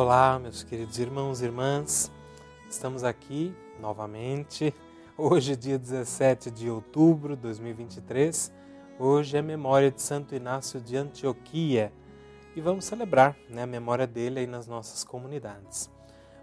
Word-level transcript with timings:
Olá, 0.00 0.38
meus 0.38 0.62
queridos 0.62 0.96
irmãos 1.00 1.40
e 1.40 1.46
irmãs. 1.46 2.12
Estamos 2.70 3.02
aqui 3.02 3.52
novamente. 3.80 4.72
Hoje, 5.16 5.56
dia 5.56 5.76
17 5.76 6.52
de 6.52 6.70
outubro 6.70 7.34
de 7.34 7.42
2023. 7.42 8.52
Hoje 8.96 9.36
é 9.36 9.42
memória 9.42 9.90
de 9.90 10.00
Santo 10.00 10.36
Inácio 10.36 10.80
de 10.80 10.96
Antioquia 10.96 11.92
e 12.54 12.60
vamos 12.60 12.84
celebrar 12.84 13.36
né, 13.50 13.64
a 13.64 13.66
memória 13.66 14.06
dele 14.06 14.38
aí 14.38 14.46
nas 14.46 14.68
nossas 14.68 15.02
comunidades. 15.02 15.90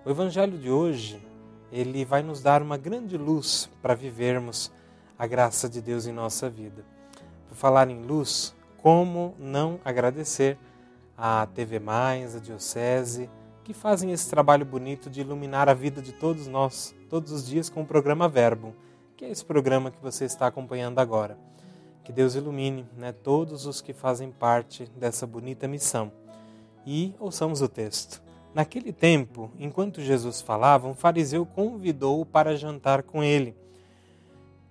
O 0.03 0.09
evangelho 0.09 0.57
de 0.57 0.69
hoje, 0.69 1.25
ele 1.71 2.03
vai 2.03 2.21
nos 2.21 2.41
dar 2.41 2.61
uma 2.61 2.75
grande 2.75 3.17
luz 3.17 3.71
para 3.81 3.95
vivermos 3.95 4.69
a 5.17 5.25
graça 5.25 5.69
de 5.69 5.81
Deus 5.81 6.05
em 6.05 6.11
nossa 6.11 6.49
vida. 6.49 6.83
Por 7.47 7.55
falar 7.55 7.89
em 7.89 8.03
luz, 8.03 8.53
como 8.81 9.33
não 9.39 9.79
agradecer 9.85 10.57
a 11.17 11.47
TV 11.55 11.79
Mais, 11.79 12.35
a 12.35 12.39
Diocese, 12.39 13.29
que 13.65 13.73
fazem 13.73 14.11
esse 14.11 14.29
trabalho 14.29 14.63
bonito 14.63 15.09
de 15.09 15.21
iluminar 15.21 15.67
a 15.67 15.73
vida 15.73 15.99
de 15.99 16.13
todos 16.13 16.45
nós, 16.45 16.95
todos 17.09 17.31
os 17.31 17.47
dias, 17.47 17.67
com 17.67 17.81
o 17.81 17.85
programa 17.85 18.29
Verbo, 18.29 18.75
que 19.17 19.25
é 19.25 19.29
esse 19.31 19.43
programa 19.43 19.89
que 19.89 19.99
você 19.99 20.23
está 20.23 20.45
acompanhando 20.45 20.99
agora. 20.99 21.35
Que 22.03 22.13
Deus 22.13 22.35
ilumine 22.35 22.87
né, 22.95 23.11
todos 23.11 23.65
os 23.65 23.81
que 23.81 23.91
fazem 23.91 24.29
parte 24.29 24.85
dessa 24.95 25.25
bonita 25.25 25.67
missão. 25.67 26.11
E 26.85 27.15
ouçamos 27.19 27.63
o 27.63 27.67
texto. 27.67 28.21
Naquele 28.53 28.93
tempo, 28.93 29.49
enquanto 29.57 29.99
Jesus 29.99 30.41
falava, 30.41 30.87
um 30.87 30.93
fariseu 30.93 31.43
convidou-o 31.43 32.23
para 32.23 32.55
jantar 32.55 33.01
com 33.01 33.23
ele. 33.23 33.55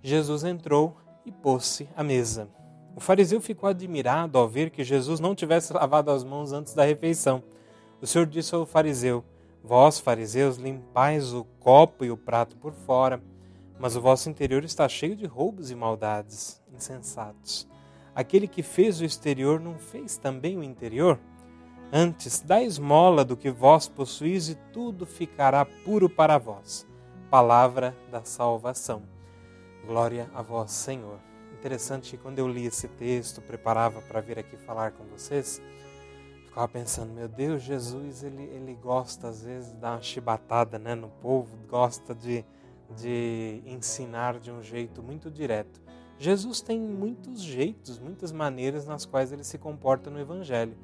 Jesus 0.04 0.44
entrou 0.44 0.96
e 1.26 1.32
pôs-se 1.32 1.88
à 1.96 2.04
mesa. 2.04 2.48
O 2.94 3.00
fariseu 3.00 3.40
ficou 3.40 3.68
admirado 3.68 4.38
ao 4.38 4.48
ver 4.48 4.70
que 4.70 4.84
Jesus 4.84 5.18
não 5.18 5.34
tivesse 5.34 5.72
lavado 5.72 6.12
as 6.12 6.22
mãos 6.22 6.52
antes 6.52 6.74
da 6.74 6.84
refeição. 6.84 7.42
O 8.04 8.06
Senhor 8.06 8.26
disse 8.26 8.54
ao 8.54 8.66
fariseu: 8.66 9.24
Vós, 9.62 9.98
fariseus, 9.98 10.58
limpais 10.58 11.32
o 11.32 11.42
copo 11.58 12.04
e 12.04 12.10
o 12.10 12.18
prato 12.18 12.54
por 12.54 12.74
fora, 12.74 13.18
mas 13.80 13.96
o 13.96 14.00
vosso 14.02 14.28
interior 14.28 14.62
está 14.62 14.86
cheio 14.86 15.16
de 15.16 15.24
roubos 15.24 15.70
e 15.70 15.74
maldades. 15.74 16.62
Insensatos. 16.70 17.66
Aquele 18.14 18.46
que 18.46 18.62
fez 18.62 19.00
o 19.00 19.06
exterior 19.06 19.58
não 19.58 19.78
fez 19.78 20.18
também 20.18 20.58
o 20.58 20.62
interior? 20.62 21.18
Antes, 21.90 22.42
dá 22.42 22.62
esmola 22.62 23.24
do 23.24 23.38
que 23.38 23.50
vós 23.50 23.88
possuís 23.88 24.50
e 24.50 24.54
tudo 24.70 25.06
ficará 25.06 25.64
puro 25.64 26.10
para 26.10 26.36
vós. 26.36 26.86
Palavra 27.30 27.96
da 28.10 28.22
salvação. 28.22 29.02
Glória 29.86 30.28
a 30.34 30.42
vós, 30.42 30.72
Senhor 30.72 31.18
interessante 31.64 32.10
que 32.10 32.18
quando 32.18 32.38
eu 32.38 32.46
li 32.46 32.66
esse 32.66 32.86
texto, 32.86 33.40
preparava 33.40 34.02
para 34.02 34.20
vir 34.20 34.38
aqui 34.38 34.54
falar 34.54 34.92
com 34.92 35.04
vocês, 35.04 35.62
ficava 36.54 36.68
pensando, 36.68 37.12
meu 37.12 37.26
Deus, 37.26 37.62
Jesus, 37.62 38.22
ele, 38.22 38.44
ele 38.44 38.74
gosta 38.74 39.26
às 39.26 39.42
vezes 39.42 39.72
de 39.72 39.78
dar 39.78 39.94
uma 39.94 40.00
chibatada 40.00 40.78
né, 40.78 40.94
no 40.94 41.08
povo, 41.08 41.58
gosta 41.68 42.14
de, 42.14 42.44
de 42.96 43.60
ensinar 43.66 44.38
de 44.38 44.52
um 44.52 44.62
jeito 44.62 45.02
muito 45.02 45.28
direto. 45.32 45.82
Jesus 46.16 46.60
tem 46.60 46.78
muitos 46.80 47.42
jeitos, 47.42 47.98
muitas 47.98 48.30
maneiras 48.30 48.86
nas 48.86 49.04
quais 49.04 49.32
ele 49.32 49.42
se 49.42 49.58
comporta 49.58 50.08
no 50.10 50.20
Evangelho. 50.20 50.76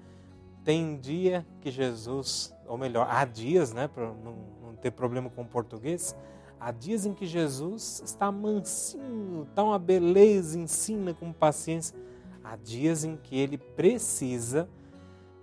Tem 0.65 0.99
dia 0.99 1.47
que 1.61 1.71
Jesus, 1.71 2.53
ou 2.67 2.77
melhor, 2.77 3.07
há 3.09 3.25
dias, 3.25 3.73
né, 3.73 3.87
para 3.87 4.12
não, 4.12 4.34
não 4.61 4.75
ter 4.75 4.91
problema 4.91 5.31
com 5.31 5.43
o 5.43 5.47
português, 5.47 6.17
Há 6.62 6.73
dias 6.73 7.07
em 7.07 7.15
que 7.15 7.25
Jesus 7.25 8.03
está 8.05 8.31
mansinho, 8.31 9.47
está 9.49 9.65
uma 9.65 9.79
beleza, 9.79 10.59
ensina 10.59 11.15
com 11.15 11.33
paciência. 11.33 11.97
Há 12.45 12.55
dias 12.55 13.03
em 13.03 13.17
que 13.17 13.39
ele 13.39 13.57
precisa 13.57 14.69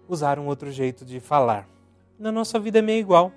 usar 0.07 0.40
um 0.40 0.47
outro 0.47 0.72
jeito 0.72 1.06
de 1.06 1.19
falar. 1.19 1.68
Na 2.18 2.31
nossa 2.31 2.59
vida 2.59 2.79
é 2.79 2.81
meio 2.81 3.00
igual. 3.00 3.31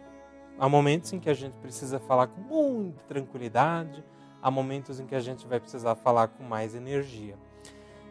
Há 0.59 0.69
momentos 0.69 1.13
em 1.13 1.19
que 1.19 1.31
a 1.31 1.35
gente 1.35 1.55
precisa 1.55 1.99
falar 1.99 2.27
com 2.27 2.41
muita 2.41 3.03
tranquilidade, 3.05 4.05
há 4.43 4.51
momentos 4.51 5.01
em 5.01 5.07
que 5.07 5.15
a 5.15 5.21
gente 5.21 5.47
vai 5.47 5.59
precisar 5.59 5.95
falar 5.95 6.29
com 6.29 6.45
mais 6.45 6.75
energia. 6.75 7.37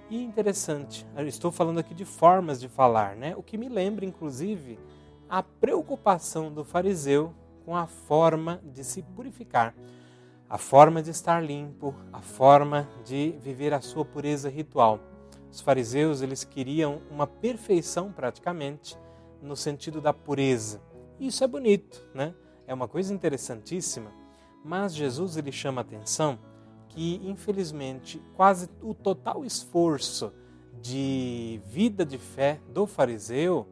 E 0.09 0.23
interessante, 0.23 1.05
estou 1.19 1.51
falando 1.51 1.79
aqui 1.79 1.93
de 1.93 2.05
formas 2.05 2.59
de 2.59 2.67
falar, 2.67 3.15
né? 3.15 3.35
O 3.37 3.43
que 3.43 3.57
me 3.57 3.69
lembra, 3.69 4.03
inclusive, 4.03 4.79
a 5.29 5.43
preocupação 5.43 6.51
do 6.51 6.63
fariseu 6.63 7.31
com 7.63 7.75
a 7.75 7.85
forma 7.85 8.59
de 8.63 8.83
se 8.83 9.03
purificar, 9.03 9.75
a 10.49 10.57
forma 10.57 11.03
de 11.03 11.11
estar 11.11 11.39
limpo, 11.39 11.93
a 12.11 12.21
forma 12.21 12.89
de 13.05 13.35
viver 13.39 13.71
a 13.71 13.81
sua 13.81 14.03
pureza 14.03 14.49
ritual. 14.49 14.99
Os 15.51 15.61
fariseus, 15.61 16.21
eles 16.21 16.43
queriam 16.43 17.01
uma 17.09 17.25
perfeição 17.25 18.11
praticamente 18.11 18.97
no 19.41 19.55
sentido 19.55 19.99
da 19.99 20.13
pureza. 20.13 20.81
Isso 21.19 21.43
é 21.43 21.47
bonito, 21.47 22.05
né? 22.13 22.33
É 22.67 22.73
uma 22.73 22.87
coisa 22.87 23.13
interessantíssima, 23.13 24.11
mas 24.63 24.93
Jesus 24.93 25.37
ele 25.37 25.51
chama 25.51 25.81
a 25.81 25.83
atenção 25.83 26.37
que 26.89 27.21
infelizmente 27.23 28.21
quase 28.35 28.69
o 28.81 28.93
total 28.93 29.45
esforço 29.45 30.31
de 30.81 31.59
vida 31.65 32.05
de 32.05 32.17
fé 32.17 32.59
do 32.73 32.85
fariseu, 32.85 33.67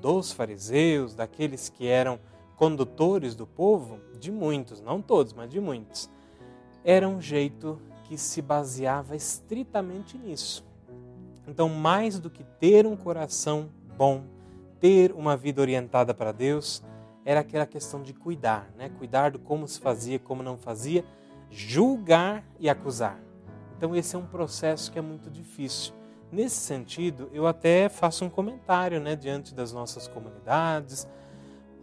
dos 0.00 0.32
fariseus, 0.32 1.14
daqueles 1.14 1.68
que 1.68 1.86
eram 1.86 2.18
condutores 2.56 3.34
do 3.34 3.46
povo, 3.46 3.98
de 4.18 4.30
muitos, 4.30 4.80
não 4.80 5.02
todos, 5.02 5.32
mas 5.32 5.50
de 5.50 5.60
muitos, 5.60 6.10
era 6.84 7.08
um 7.08 7.20
jeito 7.20 7.80
que 8.04 8.16
se 8.16 8.42
baseava 8.42 9.16
estritamente 9.16 10.16
nisso. 10.18 10.64
Então, 11.46 11.68
mais 11.68 12.18
do 12.18 12.30
que 12.30 12.44
ter 12.44 12.86
um 12.86 12.96
coração 12.96 13.70
bom, 13.96 14.24
ter 14.80 15.12
uma 15.12 15.36
vida 15.36 15.60
orientada 15.60 16.14
para 16.14 16.32
Deus, 16.32 16.82
era 17.24 17.40
aquela 17.40 17.66
questão 17.66 18.02
de 18.02 18.12
cuidar, 18.12 18.70
né? 18.76 18.90
Cuidar 18.98 19.32
do 19.32 19.38
como 19.38 19.66
se 19.66 19.80
fazia, 19.80 20.18
como 20.18 20.42
não 20.42 20.56
fazia, 20.56 21.04
julgar 21.50 22.44
e 22.58 22.68
acusar. 22.68 23.18
Então, 23.76 23.94
esse 23.94 24.14
é 24.14 24.18
um 24.18 24.26
processo 24.26 24.90
que 24.90 24.98
é 24.98 25.02
muito 25.02 25.30
difícil. 25.30 25.92
Nesse 26.30 26.56
sentido, 26.56 27.28
eu 27.32 27.46
até 27.46 27.88
faço 27.88 28.24
um 28.24 28.30
comentário, 28.30 29.00
né, 29.00 29.14
diante 29.14 29.54
das 29.54 29.72
nossas 29.72 30.08
comunidades, 30.08 31.06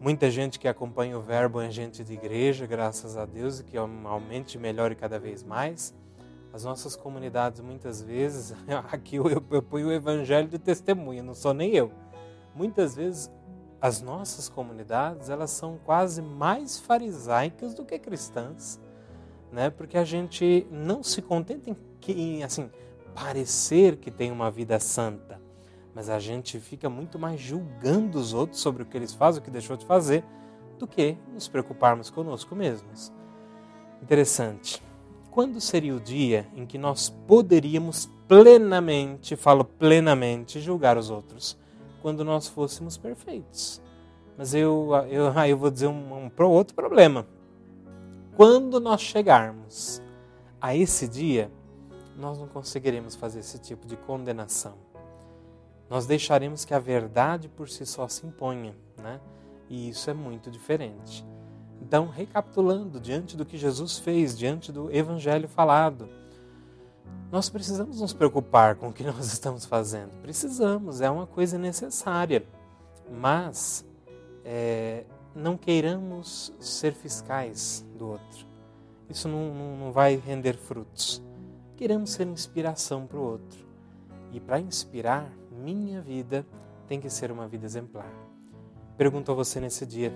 Muita 0.01 0.31
gente 0.31 0.57
que 0.57 0.67
acompanha 0.67 1.17
o 1.17 1.21
Verbo 1.21 1.59
é 1.59 1.69
gente 1.69 2.05
de 2.05 2.13
igreja, 2.13 2.65
graças 2.65 3.17
a 3.17 3.25
Deus, 3.25 3.59
e 3.59 3.65
que 3.65 3.77
aumente 3.77 4.55
e 4.55 4.57
melhore 4.57 4.95
cada 4.95 5.19
vez 5.19 5.43
mais. 5.43 5.93
As 6.51 6.63
nossas 6.63 6.95
comunidades, 6.95 7.61
muitas 7.61 8.01
vezes, 8.01 8.55
aqui 8.91 9.17
eu, 9.17 9.29
eu, 9.29 9.43
eu 9.51 9.61
ponho 9.61 9.87
o 9.87 9.91
evangelho 9.91 10.47
de 10.47 10.57
testemunha, 10.57 11.21
não 11.21 11.33
sou 11.33 11.53
nem 11.53 11.75
eu. 11.75 11.91
Muitas 12.55 12.95
vezes, 12.95 13.31
as 13.79 14.01
nossas 14.01 14.49
comunidades, 14.49 15.29
elas 15.29 15.51
são 15.51 15.77
quase 15.85 16.21
mais 16.21 16.79
farisaicas 16.79 17.73
do 17.73 17.85
que 17.85 17.97
cristãs, 17.99 18.79
né? 19.51 19.69
Porque 19.69 19.97
a 19.97 20.03
gente 20.03 20.67
não 20.71 21.03
se 21.03 21.21
contenta 21.21 21.69
em, 21.69 21.77
em 22.09 22.43
assim, 22.43 22.69
parecer 23.13 23.97
que 23.97 24.09
tem 24.09 24.31
uma 24.31 24.49
vida 24.49 24.79
santa 24.79 25.39
mas 25.99 26.09
a 26.09 26.17
gente 26.17 26.59
fica 26.59 26.89
muito 26.89 27.19
mais 27.19 27.41
julgando 27.41 28.17
os 28.17 28.33
outros 28.33 28.61
sobre 28.61 28.83
o 28.83 28.85
que 28.85 28.95
eles 28.95 29.13
fazem, 29.13 29.41
o 29.41 29.43
que 29.43 29.51
deixou 29.51 29.75
de 29.75 29.85
fazer, 29.85 30.23
do 30.77 30.87
que 30.87 31.17
nos 31.33 31.49
preocuparmos 31.49 32.09
conosco 32.09 32.55
mesmos. 32.55 33.11
Interessante. 34.01 34.81
Quando 35.31 35.61
seria 35.61 35.95
o 35.95 35.99
dia 35.99 36.47
em 36.55 36.65
que 36.65 36.77
nós 36.77 37.09
poderíamos 37.27 38.09
plenamente, 38.27 39.35
falo 39.35 39.63
plenamente, 39.63 40.59
julgar 40.59 40.97
os 40.97 41.09
outros? 41.09 41.57
Quando 42.01 42.23
nós 42.23 42.47
fôssemos 42.47 42.97
perfeitos. 42.97 43.81
Mas 44.37 44.53
eu, 44.53 44.89
eu, 45.09 45.25
eu 45.31 45.57
vou 45.57 45.69
dizer 45.69 45.87
um, 45.87 46.29
um 46.39 46.45
outro 46.45 46.73
problema. 46.73 47.27
Quando 48.35 48.79
nós 48.79 49.01
chegarmos 49.01 50.01
a 50.61 50.75
esse 50.75 51.07
dia, 51.07 51.51
nós 52.17 52.37
não 52.39 52.47
conseguiremos 52.47 53.15
fazer 53.15 53.39
esse 53.39 53.59
tipo 53.59 53.85
de 53.85 53.97
condenação 53.97 54.89
nós 55.89 56.05
deixaremos 56.05 56.63
que 56.63 56.73
a 56.73 56.79
verdade 56.79 57.49
por 57.49 57.67
si 57.67 57.85
só 57.85 58.07
se 58.07 58.25
imponha, 58.25 58.75
né? 58.95 59.19
E 59.67 59.89
isso 59.89 60.09
é 60.09 60.13
muito 60.13 60.51
diferente. 60.51 61.25
Então, 61.81 62.07
recapitulando, 62.07 62.99
diante 62.99 63.35
do 63.35 63.45
que 63.45 63.57
Jesus 63.57 63.97
fez, 63.97 64.37
diante 64.37 64.71
do 64.71 64.91
evangelho 64.91 65.47
falado, 65.47 66.09
nós 67.31 67.49
precisamos 67.49 68.01
nos 68.01 68.13
preocupar 68.13 68.75
com 68.75 68.89
o 68.89 68.93
que 68.93 69.03
nós 69.05 69.31
estamos 69.31 69.65
fazendo. 69.65 70.11
Precisamos, 70.21 71.01
é 71.01 71.09
uma 71.09 71.27
coisa 71.27 71.57
necessária. 71.57 72.45
Mas 73.11 73.85
é, 74.43 75.05
não 75.33 75.57
queiramos 75.57 76.53
ser 76.59 76.93
fiscais 76.93 77.85
do 77.97 78.09
outro. 78.09 78.47
Isso 79.09 79.27
não, 79.27 79.53
não, 79.53 79.77
não 79.77 79.91
vai 79.91 80.15
render 80.15 80.55
frutos. 80.55 81.21
Queremos 81.75 82.11
ser 82.11 82.27
inspiração 82.27 83.07
para 83.07 83.17
o 83.17 83.23
outro. 83.23 83.67
E 84.31 84.39
para 84.39 84.59
inspirar, 84.59 85.31
minha 85.51 86.01
vida 86.01 86.45
tem 86.87 86.99
que 86.99 87.09
ser 87.09 87.31
uma 87.31 87.47
vida 87.47 87.65
exemplar. 87.65 88.11
Pergunto 88.97 89.31
a 89.31 89.35
você 89.35 89.59
nesse 89.59 89.85
dia: 89.85 90.13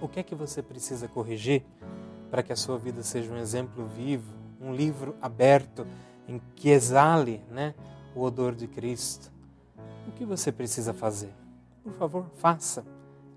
o 0.00 0.08
que 0.08 0.20
é 0.20 0.22
que 0.22 0.34
você 0.34 0.62
precisa 0.62 1.08
corrigir 1.08 1.62
para 2.30 2.42
que 2.42 2.52
a 2.52 2.56
sua 2.56 2.78
vida 2.78 3.02
seja 3.02 3.32
um 3.32 3.36
exemplo 3.36 3.86
vivo, 3.86 4.32
um 4.60 4.72
livro 4.72 5.16
aberto 5.20 5.86
em 6.26 6.40
que 6.54 6.70
exale 6.70 7.42
né, 7.50 7.74
o 8.14 8.22
odor 8.22 8.54
de 8.54 8.66
Cristo? 8.66 9.32
O 10.06 10.12
que 10.12 10.24
você 10.24 10.52
precisa 10.52 10.92
fazer? 10.92 11.32
Por 11.82 11.92
favor, 11.94 12.26
faça. 12.36 12.84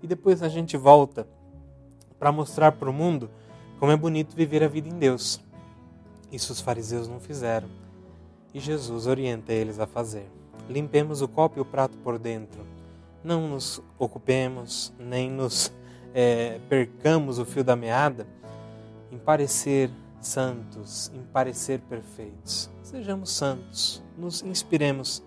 e 0.02 0.06
depois 0.06 0.42
a 0.42 0.48
gente 0.48 0.76
volta 0.76 1.26
para 2.18 2.32
mostrar 2.32 2.72
para 2.72 2.90
o 2.90 2.92
mundo 2.92 3.30
como 3.78 3.92
é 3.92 3.96
bonito 3.96 4.34
viver 4.34 4.62
a 4.62 4.68
vida 4.68 4.88
em 4.88 4.98
Deus. 4.98 5.40
Isso 6.30 6.52
os 6.52 6.60
fariseus 6.60 7.08
não 7.08 7.20
fizeram. 7.20 7.68
E 8.54 8.60
Jesus 8.60 9.06
orienta 9.06 9.52
eles 9.52 9.78
a 9.78 9.86
fazer. 9.86 10.30
Limpemos 10.68 11.22
o 11.22 11.28
copo 11.28 11.58
e 11.58 11.62
o 11.62 11.64
prato 11.64 11.96
por 11.98 12.18
dentro. 12.18 12.64
Não 13.22 13.48
nos 13.48 13.82
ocupemos, 13.98 14.92
nem 14.98 15.30
nos 15.30 15.72
é, 16.14 16.60
percamos 16.68 17.38
o 17.38 17.44
fio 17.44 17.64
da 17.64 17.76
meada 17.76 18.26
em 19.10 19.18
parecer 19.18 19.90
santos, 20.20 21.10
em 21.14 21.22
parecer 21.32 21.80
perfeitos. 21.80 22.70
Sejamos 22.82 23.30
santos, 23.30 24.02
nos 24.16 24.42
inspiremos 24.42 25.22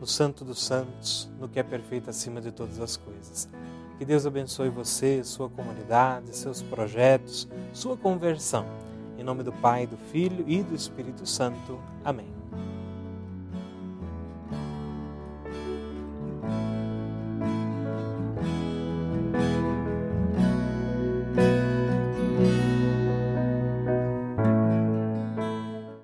no 0.00 0.06
Santo 0.06 0.44
dos 0.44 0.62
Santos, 0.62 1.28
no 1.38 1.48
que 1.48 1.58
é 1.58 1.62
perfeito 1.62 2.08
acima 2.08 2.40
de 2.40 2.52
todas 2.52 2.80
as 2.80 2.96
coisas. 2.96 3.48
Que 3.98 4.04
Deus 4.04 4.24
abençoe 4.24 4.68
você, 4.68 5.24
sua 5.24 5.48
comunidade, 5.48 6.34
seus 6.36 6.62
projetos, 6.62 7.48
sua 7.72 7.96
conversão. 7.96 8.64
Em 9.18 9.24
nome 9.24 9.42
do 9.42 9.52
Pai, 9.52 9.86
do 9.86 9.96
Filho 9.96 10.44
e 10.46 10.62
do 10.62 10.74
Espírito 10.74 11.26
Santo. 11.26 11.80
Amém. 12.04 12.37